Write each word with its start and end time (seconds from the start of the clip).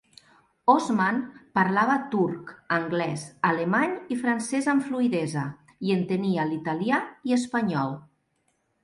Osman 0.71 1.17
parlava 1.57 1.97
turc, 2.15 2.49
anglès, 2.77 3.25
alemany 3.49 3.93
i 4.15 4.17
francès 4.23 4.71
amb 4.73 4.87
fluïdesa 4.87 5.45
i 5.91 5.95
entenia 5.97 6.47
italià 6.57 7.03
i 7.33 7.37
espanyol. 7.39 7.95